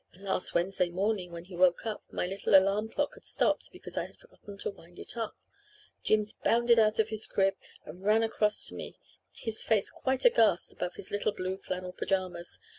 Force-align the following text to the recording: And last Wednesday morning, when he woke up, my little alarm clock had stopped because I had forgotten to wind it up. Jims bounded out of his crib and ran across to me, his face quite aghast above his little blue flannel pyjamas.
And 0.13 0.23
last 0.23 0.55
Wednesday 0.55 0.89
morning, 0.89 1.31
when 1.31 1.45
he 1.45 1.55
woke 1.55 1.85
up, 1.85 2.01
my 2.11 2.25
little 2.25 2.55
alarm 2.55 2.89
clock 2.89 3.13
had 3.13 3.23
stopped 3.23 3.69
because 3.71 3.97
I 3.97 4.05
had 4.07 4.17
forgotten 4.17 4.57
to 4.57 4.71
wind 4.71 4.97
it 4.97 5.15
up. 5.15 5.35
Jims 6.01 6.33
bounded 6.33 6.79
out 6.79 6.97
of 6.97 7.09
his 7.09 7.27
crib 7.27 7.53
and 7.85 8.01
ran 8.03 8.23
across 8.23 8.65
to 8.69 8.73
me, 8.75 8.97
his 9.31 9.61
face 9.61 9.91
quite 9.91 10.25
aghast 10.25 10.73
above 10.73 10.95
his 10.95 11.11
little 11.11 11.33
blue 11.33 11.55
flannel 11.55 11.93
pyjamas. 11.93 12.59